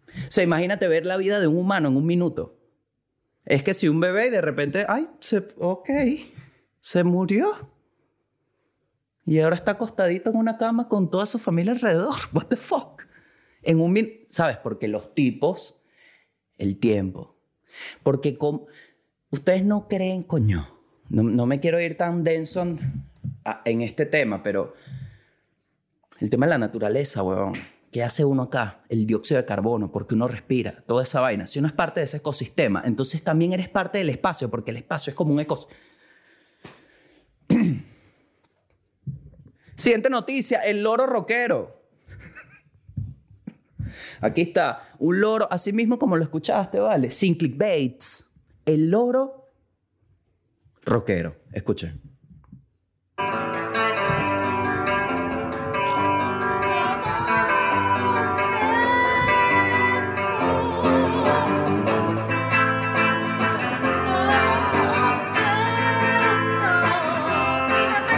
[0.08, 2.58] O sea, imagínate ver la vida de un humano en un minuto.
[3.44, 5.88] Es que si un bebé de repente, ay, se, ok,
[6.80, 7.70] se murió.
[9.24, 12.16] Y ahora está acostadito en una cama con toda su familia alrededor.
[12.32, 12.99] What the fuck?
[13.62, 14.56] En un ¿sabes?
[14.56, 15.80] Porque los tipos,
[16.56, 17.36] el tiempo.
[18.02, 18.66] Porque con
[19.30, 20.68] Ustedes no creen, coño.
[21.08, 22.62] No, me quiero ir tan denso
[23.64, 24.74] en, este tema, pero
[26.20, 27.54] el tema de la naturaleza, weón.
[27.90, 28.84] ¿Qué hace uno acá?
[28.88, 31.48] El dióxido de carbono, porque uno respira, toda esa vaina.
[31.48, 34.76] Si uno es parte de ese ecosistema, entonces también eres parte del espacio, porque el
[34.76, 35.80] espacio es como un ecosistema.
[39.74, 41.79] Siguiente noticia, el loro rockero.
[44.20, 47.10] Aquí está, un loro, así mismo como lo escuchaste, ¿vale?
[47.10, 48.30] Sin clickbaits
[48.66, 49.48] el loro
[50.82, 51.36] rockero.
[51.52, 52.00] Escuchen.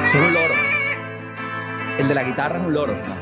[0.04, 0.54] Son un loro.
[1.98, 3.21] El de la guitarra es un loro.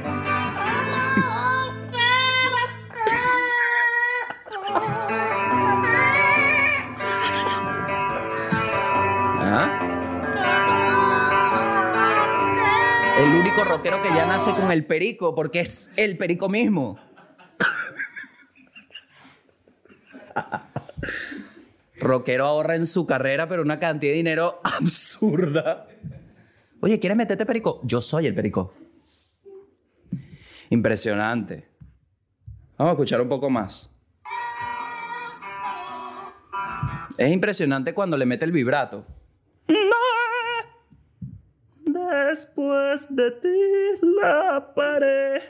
[13.90, 16.98] Rockero que ya nace con el perico, porque es el perico mismo.
[21.98, 25.88] rockero ahorra en su carrera, pero una cantidad de dinero absurda.
[26.80, 27.80] Oye, ¿quieres meterte perico?
[27.82, 28.72] Yo soy el perico.
[30.70, 31.68] Impresionante.
[32.78, 33.90] Vamos a escuchar un poco más.
[37.18, 39.04] Es impresionante cuando le mete el vibrato.
[42.30, 43.48] Después de ti
[44.22, 45.42] la pared.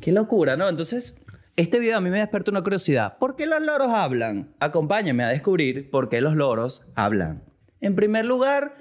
[0.00, 0.66] Qué locura, ¿no?
[0.66, 1.22] Entonces,
[1.56, 3.18] este video a mí me despertó una curiosidad.
[3.18, 4.54] ¿Por qué los loros hablan?
[4.60, 7.44] Acompáñenme a descubrir por qué los loros hablan.
[7.82, 8.76] En primer lugar,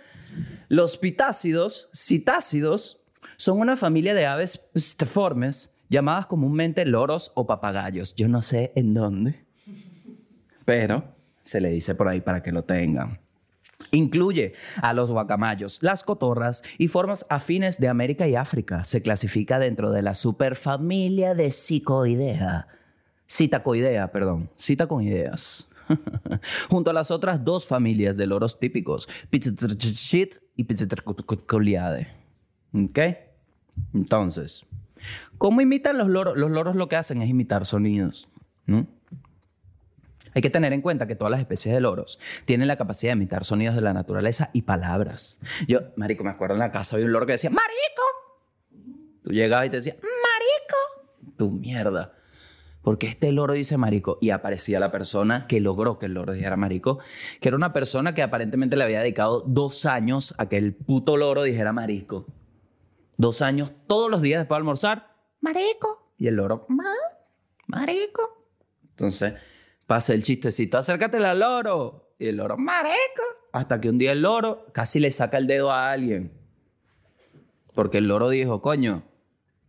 [0.70, 3.04] los pitácidos, citácidos,
[3.36, 8.16] son una familia de aves pstiformes llamadas comúnmente loros o papagayos.
[8.16, 9.46] Yo no sé en dónde,
[10.64, 11.04] pero
[11.42, 13.20] se le dice por ahí para que lo tengan.
[13.92, 18.84] Incluye a los guacamayos, las cotorras y formas afines de América y África.
[18.84, 22.68] Se clasifica dentro de la superfamilia de Cicoidea.
[23.28, 24.50] Citacoidea, perdón.
[26.70, 32.08] Junto a las otras dos familias de loros típicos, Pizzitrchit y Pizzitrcoliade.
[32.74, 33.00] ¿Ok?
[33.94, 34.66] Entonces,
[35.38, 36.38] ¿cómo imitan los loros?
[36.38, 38.30] Los loros lo que hacen es imitar sonidos.
[38.66, 38.88] ¿no?
[40.34, 43.18] Hay que tener en cuenta que todas las especies de loros tienen la capacidad de
[43.18, 45.40] imitar sonidos de la naturaleza y palabras.
[45.68, 48.02] Yo, marico, me acuerdo en la casa había un loro que decía, ¡Marico!
[49.24, 51.32] Tú llegabas y te decía, ¡Marico!
[51.38, 52.14] Tu mierda.
[52.82, 56.58] Porque este loro dice marico y aparecía la persona que logró que el loro dijera
[56.58, 57.00] marico,
[57.40, 61.16] que era una persona que aparentemente le había dedicado dos años a que el puto
[61.16, 62.26] loro dijera marico.
[63.18, 66.12] Dos años, todos los días después de almorzar, marico.
[66.18, 66.66] Y el loro,
[67.68, 68.48] marico.
[68.90, 69.34] Entonces,
[69.92, 72.14] pasa el chistecito, acércate al loro.
[72.18, 73.24] Y el loro, marico.
[73.52, 76.32] Hasta que un día el loro casi le saca el dedo a alguien.
[77.76, 79.04] Porque el loro dijo, coño,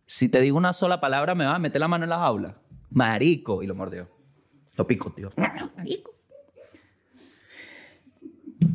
[0.05, 2.55] si te digo una sola palabra me vas a meter la mano en la jaula.
[2.91, 3.63] Marico.
[3.63, 4.07] Y lo mordió.
[4.77, 5.29] Lo pico, tío.
[5.75, 6.13] Marico.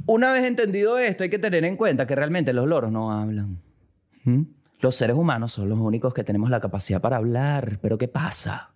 [0.04, 3.58] Una vez entendido esto, hay que tener en cuenta que realmente los loros no hablan.
[4.24, 4.42] ¿Mm?
[4.80, 7.78] Los seres humanos son los únicos que tenemos la capacidad para hablar.
[7.80, 8.74] Pero ¿qué pasa?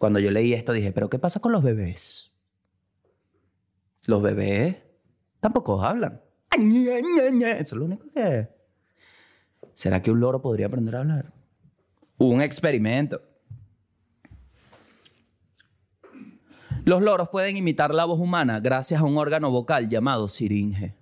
[0.00, 2.32] Cuando yo leí esto dije, ¿pero qué pasa con los bebés?
[4.06, 4.82] Los bebés
[5.40, 6.22] tampoco hablan.
[6.50, 8.48] Eso es lo único que...
[9.74, 11.34] ¿Será que un loro podría aprender a hablar?
[12.16, 13.20] Un experimento.
[16.86, 20.94] Los loros pueden imitar la voz humana gracias a un órgano vocal llamado siringe.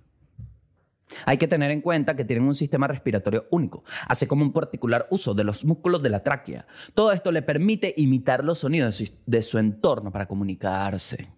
[1.24, 5.06] Hay que tener en cuenta que tienen un sistema respiratorio único, así como un particular
[5.10, 6.66] uso de los músculos de la tráquea.
[6.94, 11.28] Todo esto le permite imitar los sonidos de su entorno para comunicarse.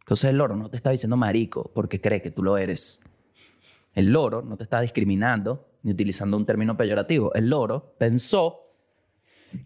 [0.00, 3.00] Entonces el loro no te está diciendo marico porque cree que tú lo eres.
[3.94, 7.32] El loro no te está discriminando ni utilizando un término peyorativo.
[7.34, 8.62] El loro pensó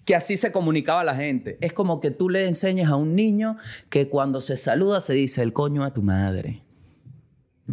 [0.04, 1.58] que así se comunicaba la gente.
[1.60, 3.56] Es como que tú le enseñas a un niño
[3.88, 6.65] que cuando se saluda se dice el coño a tu madre.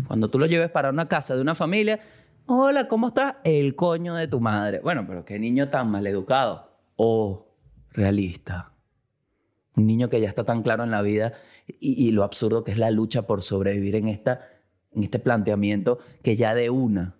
[0.07, 1.99] Cuando tú lo lleves para una casa de una familia,
[2.45, 3.35] hola, ¿cómo estás?
[3.43, 4.79] El coño de tu madre.
[4.79, 7.55] Bueno, pero qué niño tan maleducado o
[7.91, 8.71] realista.
[9.75, 11.33] Un niño que ya está tan claro en la vida
[11.67, 14.41] y, y, lo absurdo que es la lucha por sobrevivir en, esta,
[14.91, 17.15] en este planteamiento que ya de una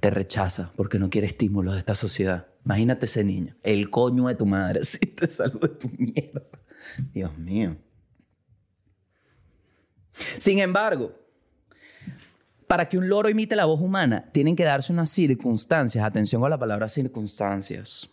[0.00, 2.48] te rechaza porque no quiere estímulos de esta sociedad.
[2.64, 6.42] Imagínate ese niño, el coño de tu madre, si te saluda tu mierda.
[7.12, 7.76] Dios mío.
[10.38, 11.12] Sin embargo,
[12.66, 16.04] para que un loro imite la voz humana, tienen que darse unas circunstancias.
[16.04, 18.08] Atención con la palabra circunstancias.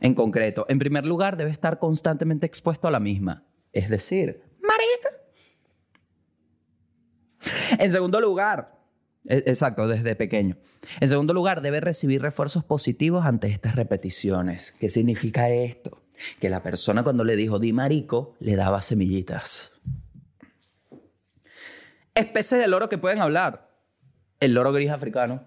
[0.00, 3.44] En concreto, en primer lugar, debe estar constantemente expuesto a la misma.
[3.72, 5.10] Es decir, marica.
[7.78, 8.76] En segundo lugar,
[9.28, 10.56] e, Exacto, desde pequeño.
[11.00, 14.72] En segundo lugar, debe recibir refuerzos positivos ante estas repeticiones.
[14.72, 16.02] ¿Qué significa esto?
[16.40, 19.75] Que la persona cuando le dijo di marico, le daba semillitas.
[22.16, 23.70] Especies de loro que pueden hablar.
[24.40, 25.44] El loro gris africano.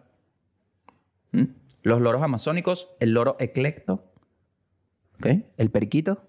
[1.31, 1.45] ¿Mm?
[1.81, 4.05] Los loros amazónicos, el loro eclecto.
[5.57, 6.23] El periquito.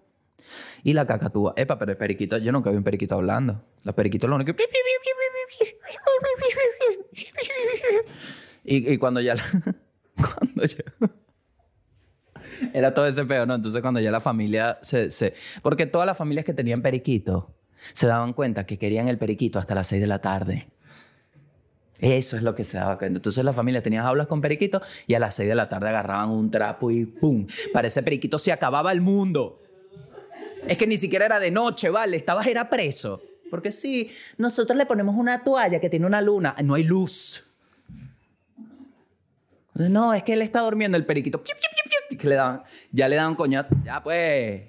[0.82, 1.52] Y la cacatúa.
[1.56, 3.62] Epa, pero el periquito, yo nunca vi un periquito hablando.
[3.82, 4.64] Los periquitos lo único que...
[8.64, 9.34] Y, cuando ya...
[10.14, 10.84] cuando ya...
[12.72, 13.54] Era todo ese peo, ¿no?
[13.54, 15.34] Entonces cuando ya la familia se, se...
[15.62, 17.59] Porque todas las familias que tenían periquito
[17.92, 20.68] se daban cuenta que querían el periquito hasta las 6 de la tarde.
[22.00, 23.18] Eso es lo que se daba cuenta.
[23.18, 26.30] Entonces la familia tenía aulas con periquito y a las 6 de la tarde agarraban
[26.30, 27.46] un trapo y ¡pum!
[27.72, 29.60] Para ese periquito se acababa el mundo.
[30.66, 32.16] Es que ni siquiera era de noche, ¿vale?
[32.16, 33.22] Estabas, era preso.
[33.50, 37.44] Porque sí, nosotros le ponemos una toalla que tiene una luna, no hay luz.
[39.74, 41.42] No, es que él está durmiendo el periquito.
[41.42, 41.52] Que
[42.92, 43.68] ya le daban coñazo.
[43.84, 44.62] Ya pues.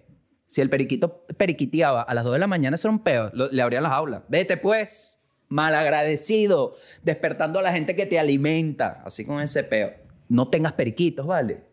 [0.51, 3.31] Si el periquito periquiteaba a las 2 de la mañana, eso era un peo.
[3.33, 4.23] le abrían las aulas.
[4.27, 5.21] Vete pues.
[5.47, 6.75] Malagradecido.
[7.03, 9.01] Despertando a la gente que te alimenta.
[9.05, 9.93] Así con ese peo.
[10.27, 11.63] No tengas periquitos, ¿vale?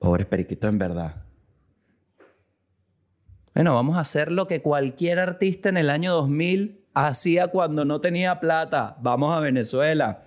[0.00, 1.22] Pobres periquitos en verdad.
[3.54, 8.00] Bueno, vamos a hacer lo que cualquier artista en el año 2000 hacía cuando no
[8.00, 8.96] tenía plata.
[9.00, 10.24] Vamos a Venezuela.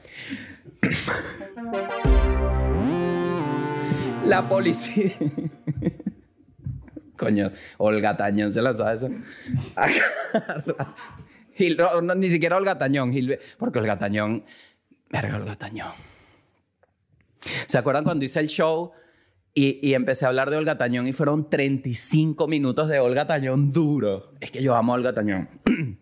[4.30, 5.12] La policía.
[7.18, 9.10] Coño, Olga Tañón se la sabe eso.
[12.16, 13.12] ni siquiera Olga Tañón,
[13.58, 14.46] porque Olga Tañón.
[15.10, 15.94] Verga, Olga Tañón.
[17.66, 18.92] ¿Se acuerdan cuando hice el show
[19.54, 24.36] y, empecé a hablar de Olga Tañón y fueron 35 minutos de Olga Tañón duro.
[24.40, 25.50] Es que yo amo Olga Tañón.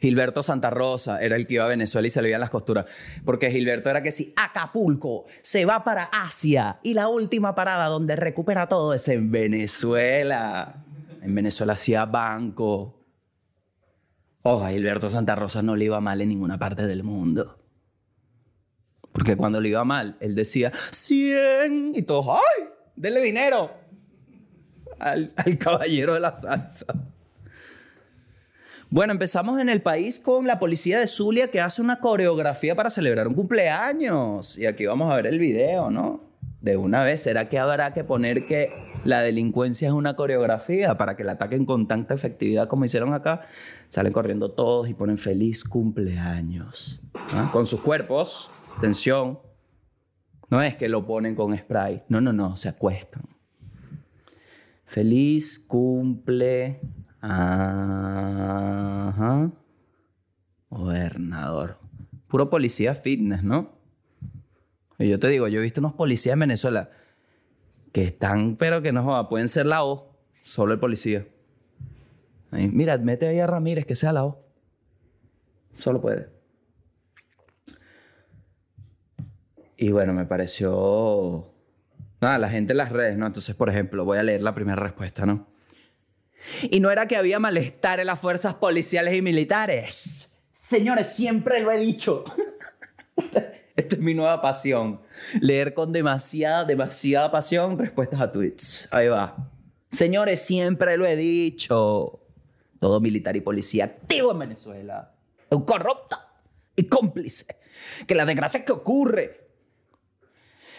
[0.00, 2.86] Gilberto Santa Rosa era el que iba a Venezuela y se le veían las costuras.
[3.24, 8.16] Porque Gilberto era que si Acapulco se va para Asia y la última parada donde
[8.16, 10.84] recupera todo es en Venezuela.
[11.20, 13.04] En Venezuela hacía banco.
[14.42, 17.58] Ojo, a Gilberto Santa Rosa no le iba mal en ninguna parte del mundo.
[19.10, 22.68] Porque cuando le iba mal, él decía 100 y todos, ¡ay!
[22.94, 23.72] Denle dinero
[24.98, 26.86] al, al caballero de la salsa.
[28.88, 32.88] Bueno, empezamos en el país con la policía de Zulia que hace una coreografía para
[32.88, 34.56] celebrar un cumpleaños.
[34.58, 36.20] Y aquí vamos a ver el video, ¿no?
[36.60, 38.70] De una vez, ¿será que habrá que poner que
[39.04, 43.42] la delincuencia es una coreografía para que la ataquen con tanta efectividad como hicieron acá?
[43.88, 47.02] Salen corriendo todos y ponen feliz cumpleaños.
[47.34, 47.50] ¿ah?
[47.52, 49.40] Con sus cuerpos, atención.
[50.48, 52.04] No es que lo ponen con spray.
[52.08, 53.24] No, no, no, se acuestan.
[54.84, 56.80] Feliz cumple
[58.08, 59.50] Ajá.
[60.70, 61.78] Gobernador.
[62.28, 63.72] Puro policía fitness, ¿no?
[64.98, 66.90] Y yo te digo, yo he visto unos policías en Venezuela
[67.92, 71.26] que están, pero que no pueden ser la O, solo el policía.
[72.52, 74.44] Mira, mete ahí a Ramírez que sea la O.
[75.76, 76.28] Solo puede.
[79.76, 81.52] Y bueno, me pareció.
[82.20, 83.26] Nada, la gente en las redes, ¿no?
[83.26, 85.48] Entonces, por ejemplo, voy a leer la primera respuesta, ¿no?
[86.62, 90.36] Y no era que había malestar en las fuerzas policiales y militares.
[90.52, 92.24] Señores, siempre lo he dicho.
[93.76, 95.00] Esta es mi nueva pasión.
[95.40, 98.88] Leer con demasiada, demasiada pasión respuestas a tweets.
[98.90, 99.50] Ahí va.
[99.90, 102.20] Señores, siempre lo he dicho.
[102.80, 105.14] Todo militar y policía activo en Venezuela.
[105.50, 106.16] Un corrupto
[106.74, 107.46] y cómplice.
[108.06, 109.46] Que la desgracia que ocurre.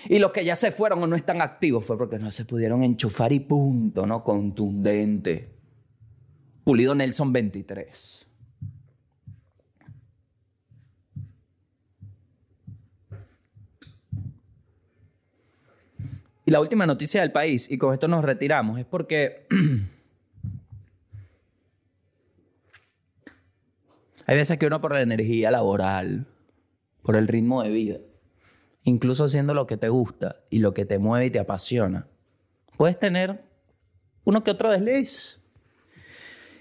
[0.09, 2.83] Y los que ya se fueron o no están activos fue porque no se pudieron
[2.83, 4.23] enchufar y punto, ¿no?
[4.23, 5.56] Contundente.
[6.67, 8.27] Pulido Nelson 23.
[16.45, 19.47] Y la última noticia del país, y con esto nos retiramos, es porque
[24.25, 26.27] hay veces que uno por la energía laboral,
[27.01, 27.99] por el ritmo de vida,
[28.83, 32.07] incluso haciendo lo que te gusta y lo que te mueve y te apasiona,
[32.75, 33.41] puedes tener
[34.25, 35.39] uno que otro desliz.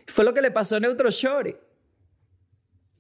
[0.07, 1.55] Fue lo que le pasó a Neutro Shorty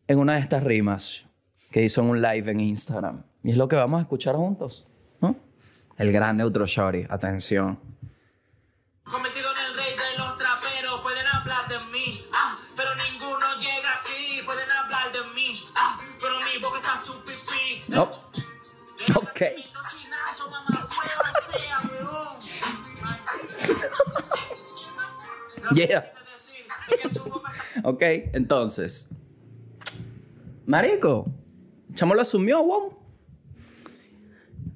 [0.08, 1.24] en una de estas rimas
[1.70, 3.24] que hizo en un live en Instagram.
[3.42, 4.86] Y es lo que vamos a escuchar juntos,
[5.20, 5.36] ¿no?
[5.96, 7.06] El gran Neutro Shorty.
[7.08, 7.78] Atención.
[9.04, 14.00] Convertido en el rey de los traperos, pueden hablar de mí, ah, pero ninguno llega
[14.00, 17.94] aquí, pueden hablar de mí, ah, pero mi boca está su pipí.
[17.94, 18.10] No.
[19.14, 19.40] Ok.
[25.74, 26.15] Yeah.
[27.82, 28.02] Ok,
[28.32, 29.08] entonces.
[30.66, 31.32] Marico.
[31.94, 32.98] Chamo lo asumió, wow.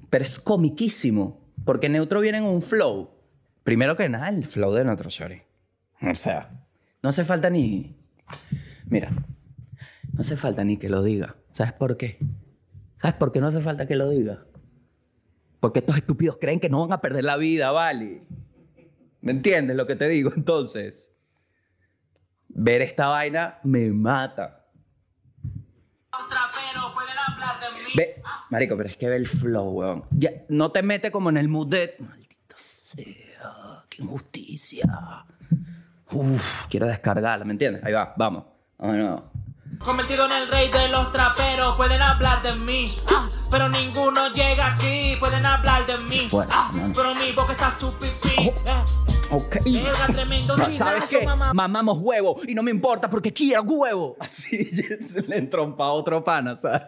[0.09, 1.41] Pero es comiquísimo.
[1.65, 3.11] Porque Neutro viene en un flow.
[3.63, 5.41] Primero que nada, el flow de Neutro Shorty.
[6.01, 6.65] O sea,
[7.03, 7.95] no hace falta ni.
[8.87, 11.35] Mira, no hace falta ni que lo diga.
[11.53, 12.17] ¿Sabes por qué?
[12.97, 14.45] ¿Sabes por qué no hace falta que lo diga?
[15.59, 18.23] Porque estos estúpidos creen que no van a perder la vida, ¿vale?
[19.21, 20.31] ¿Me entiendes lo que te digo?
[20.35, 21.13] Entonces,
[22.53, 24.65] ver esta vaina me mata.
[26.11, 27.91] los traperos, pueden hablar de mí.
[27.95, 30.03] Ve, marico, pero es que ve el flow, weón.
[30.11, 31.95] Ya, no te mete como en el mood de...
[31.99, 34.85] Maldita sea, qué injusticia.
[36.11, 37.83] Uf, quiero descargarla, ¿me entiendes?
[37.83, 38.43] Ahí va, vamos.
[38.79, 39.31] De nuevo.
[39.79, 44.73] Convertido en el rey de los traperos, pueden hablar de mí, ah, pero ninguno llega
[44.73, 48.35] aquí, pueden hablar de mí, Fuerza, ah, pero mi boca está su pipí.
[48.37, 49.10] eh.
[49.31, 49.57] Ok.
[49.63, 51.25] Verga, tremendo ¿Sabes qué?
[51.25, 51.53] mamá.
[51.53, 54.17] Mamamos huevo y no me importa porque quiero huevo.
[54.19, 56.81] Así se le entrompa a otro pana, ¿sabes?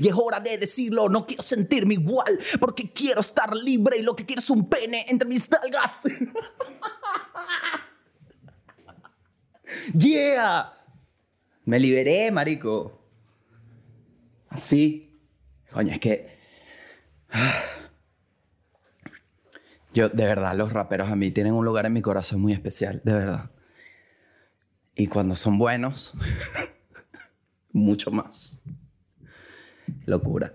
[0.00, 4.16] Y es hora de decirlo, no quiero sentirme igual porque quiero estar libre y lo
[4.16, 6.00] que quiero es un pene entre mis nalgas.
[9.94, 10.72] Yeah.
[11.66, 12.98] Me liberé, marico.
[14.48, 15.20] Así.
[15.70, 16.38] Coño, es que...
[19.94, 23.00] Yo, de verdad, los raperos a mí tienen un lugar en mi corazón muy especial,
[23.04, 23.50] de verdad.
[24.94, 26.14] Y cuando son buenos,
[27.72, 28.60] mucho más.
[30.04, 30.52] Locura.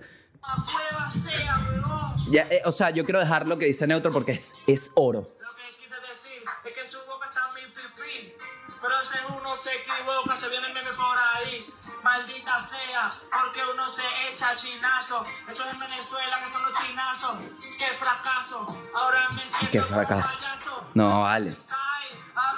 [2.30, 5.24] Ya, eh, o sea, yo quiero dejar lo que dice Neutro porque es, es oro.
[6.66, 8.34] Es que su boca está mi pipí.
[8.82, 11.60] Pero ese uno se equivoca, se viene el meme por ahí.
[12.04, 15.24] Maldita sea, porque uno se echa chinazo.
[15.50, 16.73] Eso es en Venezuela, que son los
[17.78, 18.66] Qué fracaso.
[18.96, 20.34] Ahora me siento Qué fracaso.
[20.94, 21.56] No, vale.
[21.72, 22.54] Ah,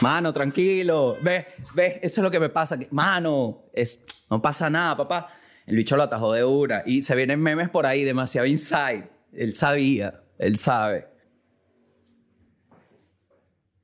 [0.00, 1.16] Mano, tranquilo.
[1.22, 2.78] Ve, ve, eso es lo que me pasa.
[2.90, 5.28] Mano, es, no pasa nada, papá.
[5.66, 6.82] El bicho lo atajó de una.
[6.86, 9.10] Y se vienen memes por ahí, demasiado inside.
[9.32, 11.08] Él sabía, él sabe.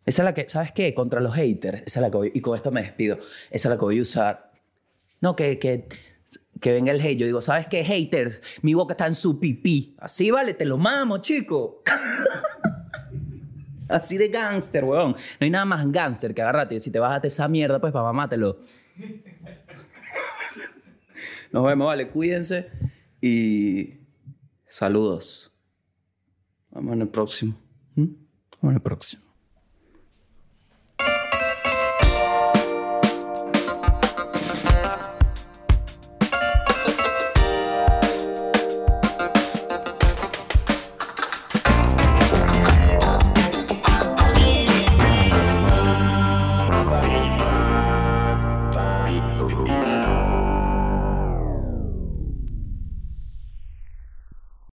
[0.04, 0.94] Esa es la que, ¿sabes qué?
[0.94, 1.82] Contra los haters.
[1.86, 3.18] Esa es la que voy, y con esto me despido.
[3.50, 4.52] Esa es la que voy a usar.
[5.20, 5.88] No, que, que
[6.60, 7.18] que venga el hate.
[7.18, 8.40] Yo digo, ¿sabes qué, haters?
[8.62, 9.94] Mi boca está en su pipí.
[9.98, 11.82] Así vale, te lo mamo, chico.
[13.88, 15.12] Así de gángster, weón.
[15.12, 16.80] No hay nada más gángster que agarrarte.
[16.80, 18.60] Si te a esa mierda, pues papá, mátelo.
[21.52, 22.08] Nos vemos, vale.
[22.08, 22.70] Cuídense
[23.20, 23.94] y
[24.68, 25.52] saludos.
[26.70, 27.56] Vamos en el próximo.
[27.94, 28.06] ¿Mm?
[28.60, 29.25] Vamos en el próximo.